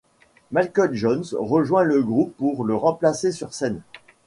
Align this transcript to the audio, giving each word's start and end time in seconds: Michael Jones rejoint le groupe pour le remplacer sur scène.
Michael 0.49 0.95
Jones 0.95 1.25
rejoint 1.39 1.83
le 1.83 2.01
groupe 2.01 2.35
pour 2.35 2.63
le 2.65 2.73
remplacer 2.73 3.31
sur 3.31 3.53
scène. 3.53 3.83